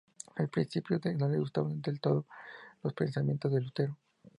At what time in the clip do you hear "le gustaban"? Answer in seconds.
1.29-1.79